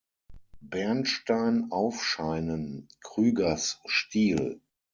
Bernstein 0.61 1.67
aufscheinen, 1.69 2.87
Krügers 3.01 3.79
Stil. 3.85 4.59